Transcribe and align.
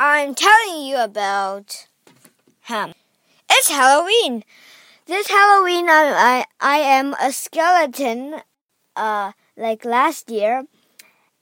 I'm 0.00 0.36
telling 0.36 0.86
you 0.86 0.96
about 1.02 1.88
him. 2.60 2.94
It's 3.50 3.68
Halloween. 3.68 4.44
This 5.06 5.26
Halloween, 5.26 5.88
I 5.88 6.44
I, 6.60 6.76
I 6.76 6.76
am 6.78 7.16
a 7.20 7.32
skeleton, 7.32 8.36
uh, 8.94 9.32
like 9.56 9.84
last 9.84 10.30
year, 10.30 10.66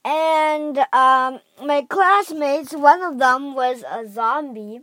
and 0.03 0.79
um, 0.91 1.39
my 1.63 1.85
classmates. 1.87 2.73
One 2.73 3.03
of 3.03 3.19
them 3.19 3.53
was 3.53 3.83
a 3.83 4.09
zombie. 4.09 4.79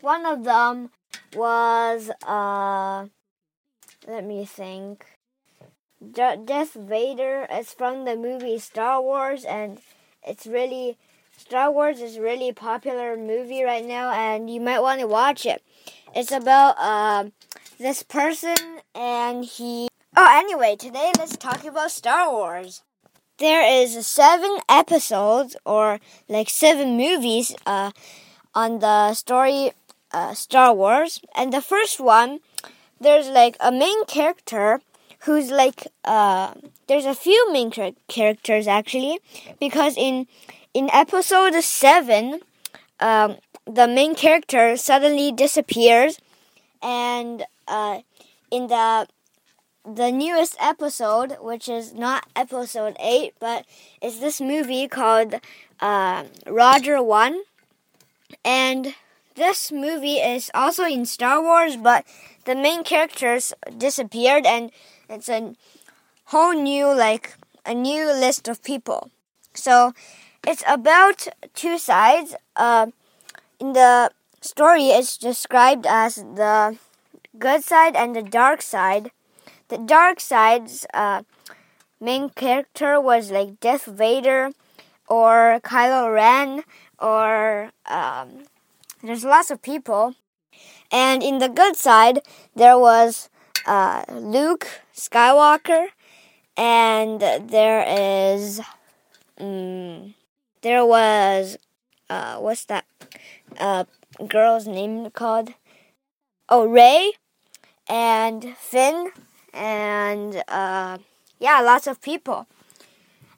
One 0.00 0.24
of 0.24 0.44
them 0.44 0.90
was 1.34 2.12
uh, 2.24 3.06
let 4.06 4.24
me 4.24 4.44
think. 4.44 5.04
Darth 6.12 6.74
Vader. 6.74 7.48
It's 7.50 7.74
from 7.74 8.04
the 8.04 8.14
movie 8.14 8.60
Star 8.60 9.02
Wars, 9.02 9.44
and 9.44 9.80
it's 10.22 10.46
really 10.46 10.96
Star 11.36 11.70
Wars 11.70 12.00
is 12.00 12.18
really 12.18 12.52
popular 12.52 13.16
movie 13.16 13.62
right 13.62 13.84
now, 13.84 14.10
and 14.12 14.48
you 14.48 14.60
might 14.60 14.80
want 14.80 15.00
to 15.00 15.06
watch 15.06 15.44
it. 15.44 15.62
It's 16.14 16.32
about 16.32 16.76
uh, 16.78 17.30
this 17.78 18.02
person, 18.02 18.56
and 18.94 19.44
he. 19.44 19.88
Oh, 20.16 20.28
anyway, 20.30 20.76
today 20.76 21.12
let's 21.18 21.36
talk 21.36 21.64
about 21.64 21.90
Star 21.90 22.30
Wars. 22.30 22.82
There 23.38 23.62
is 23.62 24.06
seven 24.06 24.58
episodes, 24.68 25.56
or 25.66 25.98
like 26.28 26.48
seven 26.48 26.96
movies, 26.96 27.54
uh, 27.66 27.90
on 28.54 28.78
the 28.78 29.14
story 29.14 29.72
uh, 30.12 30.34
Star 30.34 30.72
Wars, 30.72 31.20
and 31.34 31.52
the 31.52 31.60
first 31.60 31.98
one, 32.00 32.40
there's 33.00 33.28
like 33.28 33.56
a 33.60 33.72
main 33.72 34.04
character 34.06 34.80
who's 35.20 35.50
like 35.50 35.88
uh, 36.04 36.54
there's 36.86 37.06
a 37.06 37.14
few 37.14 37.52
main 37.52 37.72
characters 38.08 38.66
actually 38.66 39.18
because 39.58 39.96
in 39.96 40.26
in 40.74 40.90
episode 40.92 41.54
7, 41.62 42.40
um, 43.00 43.36
the 43.66 43.86
main 43.86 44.14
character 44.14 44.76
suddenly 44.76 45.32
disappears, 45.32 46.20
and 46.82 47.44
uh, 47.68 48.00
in 48.50 48.66
the 48.66 49.06
the 49.84 50.10
newest 50.10 50.56
episode, 50.60 51.36
which 51.40 51.68
is 51.68 51.92
not 51.92 52.26
episode 52.34 52.96
8, 52.98 53.34
but 53.38 53.66
it's 54.00 54.18
this 54.18 54.40
movie 54.40 54.88
called 54.88 55.34
uh, 55.80 56.24
Rogue 56.46 56.88
One. 56.88 57.42
And 58.44 58.94
this 59.34 59.70
movie 59.70 60.16
is 60.16 60.50
also 60.54 60.84
in 60.84 61.04
Star 61.04 61.42
Wars, 61.42 61.76
but 61.76 62.06
the 62.46 62.54
main 62.54 62.82
characters 62.82 63.52
disappeared, 63.76 64.46
and 64.46 64.70
it's 65.08 65.28
a 65.28 65.54
whole 66.26 66.54
new, 66.54 66.86
like, 66.94 67.36
a 67.66 67.74
new 67.74 68.06
list 68.06 68.48
of 68.48 68.62
people. 68.64 69.10
So 69.54 69.92
it's 70.46 70.62
about 70.66 71.26
two 71.54 71.78
sides. 71.78 72.34
Uh, 72.56 72.88
in 73.58 73.72
the 73.72 74.10
story, 74.40 74.88
it's 74.88 75.16
described 75.16 75.86
as 75.86 76.16
the 76.16 76.78
good 77.38 77.64
side 77.64 77.96
and 77.96 78.14
the 78.14 78.22
dark 78.22 78.62
side. 78.62 79.10
The 79.68 79.78
dark 79.78 80.20
side's 80.20 80.86
uh, 80.92 81.22
main 82.00 82.30
character 82.30 83.00
was 83.00 83.30
like 83.30 83.60
Darth 83.60 83.86
Vader 83.86 84.50
or 85.08 85.60
Kylo 85.62 86.12
Ren 86.12 86.64
or 86.98 87.70
um, 87.86 88.44
there's 89.02 89.24
lots 89.24 89.50
of 89.50 89.62
people. 89.62 90.14
And 90.90 91.22
in 91.22 91.38
the 91.38 91.48
good 91.48 91.76
side, 91.76 92.20
there 92.54 92.78
was 92.78 93.28
uh, 93.66 94.04
Luke 94.12 94.68
Skywalker, 94.94 95.88
and 96.56 97.20
there 97.20 97.84
is. 97.88 98.60
Um, 99.38 100.14
there 100.64 100.84
was 100.84 101.58
uh, 102.08 102.38
what's 102.38 102.64
that 102.64 102.86
uh, 103.60 103.84
girl's 104.26 104.66
name 104.66 105.10
called? 105.10 105.52
Oh, 106.48 106.66
Rey 106.66 107.12
and 107.88 108.56
Finn 108.56 109.10
and 109.52 110.42
uh, 110.48 110.98
yeah, 111.38 111.60
lots 111.60 111.86
of 111.86 112.00
people. 112.00 112.46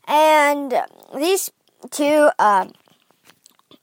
And 0.06 0.72
these 1.18 1.50
two 1.90 2.30
uh, 2.38 2.68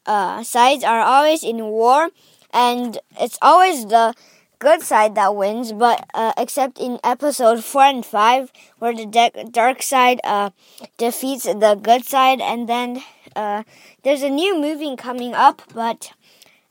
uh, 0.06 0.44
sides 0.44 0.84
are 0.86 1.02
always 1.02 1.44
in 1.44 1.66
war, 1.66 2.10
and 2.54 2.98
it's 3.20 3.38
always 3.42 3.88
the 3.88 4.16
good 4.64 4.82
side 4.82 5.14
that 5.16 5.36
wins, 5.36 5.74
but 5.74 6.08
uh, 6.14 6.32
except 6.38 6.80
in 6.80 6.98
episode 7.04 7.64
4 7.64 7.84
and 7.84 8.06
5, 8.06 8.52
where 8.80 8.96
the 8.96 9.50
dark 9.52 9.84
side 9.84 10.22
uh, 10.24 10.52
defeats 10.98 11.44
the 11.44 11.78
good 11.82 12.06
side, 12.06 12.40
and 12.40 12.70
then 12.70 13.04
uh, 13.36 13.64
there's 14.04 14.24
a 14.24 14.30
new 14.30 14.60
movie 14.60 14.96
coming 14.96 15.34
up, 15.34 15.62
but 15.74 16.14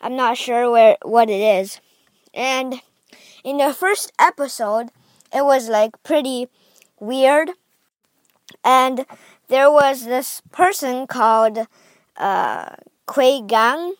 I'm 0.00 0.16
not 0.16 0.38
sure 0.38 0.70
where 0.70 0.96
what 1.02 1.28
it 1.28 1.42
is. 1.60 1.80
And 2.32 2.80
in 3.44 3.58
the 3.58 3.74
first 3.74 4.10
episode, 4.18 4.88
it 5.30 5.44
was 5.44 5.68
like 5.68 6.02
pretty 6.02 6.48
weird, 6.98 7.50
and 8.64 9.04
there 9.48 9.70
was 9.70 10.06
this 10.06 10.40
person 10.50 11.06
called 11.06 11.66
uh, 12.16 12.74
Qui 13.04 13.42
Gon, 13.46 13.96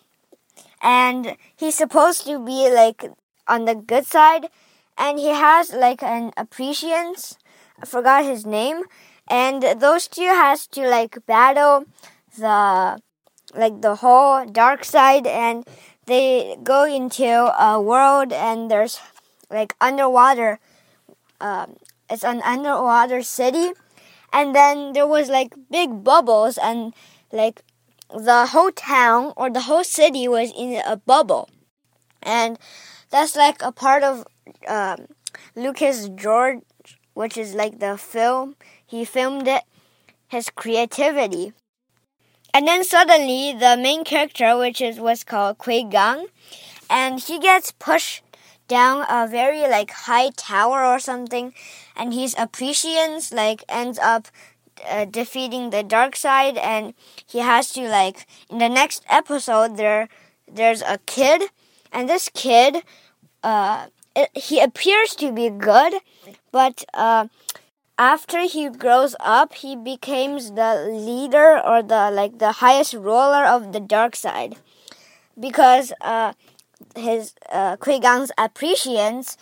and 0.81 1.37
he's 1.55 1.75
supposed 1.75 2.25
to 2.25 2.43
be 2.43 2.73
like 2.73 3.05
on 3.47 3.65
the 3.65 3.75
good 3.75 4.05
side, 4.05 4.49
and 4.97 5.19
he 5.19 5.29
has 5.29 5.73
like 5.73 6.03
an 6.03 6.31
appreciance. 6.37 7.37
I 7.81 7.85
forgot 7.85 8.25
his 8.25 8.45
name, 8.45 8.83
and 9.27 9.63
those 9.79 10.07
two 10.07 10.27
has 10.27 10.67
to 10.67 10.87
like 10.87 11.25
battle 11.25 11.85
the 12.37 12.99
like 13.55 13.81
the 13.81 13.95
whole 13.95 14.45
dark 14.45 14.83
side 14.83 15.27
and 15.27 15.63
they 16.07 16.57
go 16.63 16.85
into 16.85 17.23
a 17.23 17.79
world 17.79 18.33
and 18.33 18.71
there's 18.71 18.99
like 19.51 19.75
underwater 19.79 20.59
um, 21.43 21.75
it's 22.09 22.23
an 22.23 22.41
underwater 22.43 23.21
city. 23.21 23.73
And 24.31 24.55
then 24.55 24.93
there 24.93 25.05
was 25.05 25.29
like 25.29 25.53
big 25.69 26.03
bubbles 26.03 26.57
and 26.57 26.93
like 27.31 27.61
the 28.09 28.47
whole 28.47 28.71
town 28.71 29.33
or 29.35 29.49
the 29.49 29.61
whole 29.61 29.83
city 29.83 30.27
was 30.27 30.51
in 30.57 30.81
a 30.85 30.97
bubble. 30.97 31.49
And 32.21 32.57
that's 33.13 33.35
like 33.37 33.61
a 33.61 33.71
part 33.71 34.03
of 34.03 34.25
um, 34.67 35.07
lucas 35.55 36.09
george 36.25 36.61
which 37.13 37.37
is 37.37 37.53
like 37.53 37.79
the 37.79 37.95
film 37.97 38.55
he 38.93 39.05
filmed 39.05 39.47
it 39.47 39.63
his 40.33 40.49
creativity. 40.49 41.53
And 42.53 42.67
then 42.67 42.83
suddenly 42.83 43.53
the 43.53 43.77
main 43.77 44.03
character, 44.03 44.57
which 44.57 44.81
is 44.81 44.99
what's 44.99 45.23
called 45.23 45.59
Qui 45.59 45.83
Gon, 45.85 46.25
and 46.89 47.19
he 47.19 47.39
gets 47.39 47.71
pushed 47.71 48.23
down 48.67 49.05
a 49.09 49.27
very 49.27 49.61
like 49.61 49.91
high 49.91 50.29
tower 50.35 50.85
or 50.85 50.99
something, 50.99 51.53
and 51.95 52.13
his 52.13 52.35
appreciance 52.37 53.31
like 53.31 53.63
ends 53.69 53.99
up 53.99 54.27
uh, 54.89 55.05
defeating 55.05 55.69
the 55.69 55.83
dark 55.83 56.15
side, 56.15 56.57
and 56.57 56.93
he 57.25 57.39
has 57.39 57.71
to 57.73 57.87
like 57.87 58.25
in 58.49 58.57
the 58.57 58.69
next 58.69 59.03
episode 59.09 59.77
there 59.77 60.09
there's 60.51 60.81
a 60.81 60.99
kid, 61.05 61.49
and 61.93 62.09
this 62.09 62.29
kid, 62.33 62.83
uh, 63.43 63.87
it, 64.15 64.29
he 64.35 64.59
appears 64.59 65.15
to 65.15 65.31
be 65.31 65.49
good, 65.49 65.93
but 66.51 66.83
uh 66.93 67.27
after 67.95 68.41
he 68.41 68.69
grows 68.69 69.15
up, 69.19 69.53
he 69.53 69.75
becomes 69.75 70.53
the 70.53 70.89
leader 70.89 71.61
or 71.63 71.83
the 71.83 72.09
like 72.11 72.39
the 72.39 72.53
highest 72.53 72.95
ruler 72.95 73.45
of 73.45 73.71
the 73.71 73.79
dark 73.79 74.15
side, 74.15 74.55
because 75.39 75.93
uh, 76.01 76.33
his 76.95 77.35
uh, 77.51 77.77
Qui 77.77 77.99
Gon's 77.99 78.31
appreciants 78.35 79.37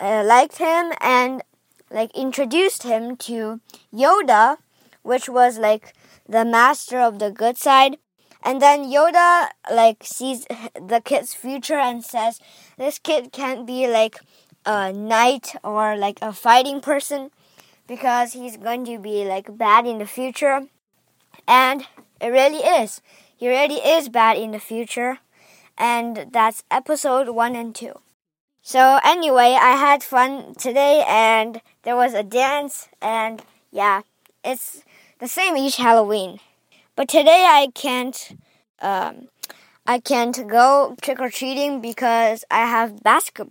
uh, 0.00 0.24
liked 0.26 0.58
him 0.58 0.92
and 1.00 1.42
like 1.90 2.10
introduced 2.16 2.82
him 2.82 3.16
to 3.18 3.60
Yoda, 3.94 4.58
which 5.02 5.28
was 5.28 5.58
like 5.58 5.94
the 6.28 6.44
master 6.44 6.98
of 6.98 7.20
the 7.20 7.30
good 7.30 7.56
side. 7.56 7.98
And 8.44 8.60
then 8.60 8.84
Yoda 8.84 9.48
like 9.70 10.02
sees 10.02 10.46
the 10.74 11.00
kid's 11.04 11.34
future 11.34 11.78
and 11.78 12.04
says, 12.04 12.40
"This 12.76 12.98
kid 12.98 13.32
can't 13.32 13.66
be 13.66 13.86
like 13.86 14.18
a 14.66 14.92
knight 14.92 15.54
or 15.62 15.96
like 15.96 16.18
a 16.22 16.32
fighting 16.32 16.80
person." 16.80 17.30
because 17.86 18.32
he's 18.32 18.56
going 18.56 18.84
to 18.86 18.98
be 18.98 19.24
like 19.24 19.56
bad 19.58 19.86
in 19.86 19.98
the 19.98 20.06
future. 20.06 20.62
And 21.46 21.86
it 22.20 22.28
really 22.28 22.64
is. 22.64 23.02
He 23.36 23.48
really 23.48 23.80
is 23.84 24.08
bad 24.08 24.38
in 24.38 24.52
the 24.52 24.58
future. 24.58 25.18
And 25.76 26.28
that's 26.32 26.64
episode 26.70 27.28
1 27.28 27.56
and 27.56 27.74
2. 27.74 27.92
So, 28.62 29.00
anyway, 29.04 29.58
I 29.60 29.76
had 29.76 30.02
fun 30.02 30.54
today 30.54 31.04
and 31.06 31.60
there 31.82 31.96
was 31.96 32.14
a 32.14 32.22
dance, 32.22 32.88
and 33.02 33.42
yeah, 33.72 34.02
it's 34.44 34.84
the 35.18 35.26
same 35.26 35.56
each 35.56 35.76
Halloween. 35.76 36.38
But 36.96 37.08
today 37.08 37.46
I 37.48 37.68
can't, 37.74 38.36
um, 38.80 39.28
I 39.86 39.98
can't 39.98 40.46
go 40.48 40.94
trick 41.00 41.20
or 41.20 41.30
treating 41.30 41.80
because 41.80 42.44
I 42.50 42.66
have 42.66 43.02
basketball. 43.02 43.50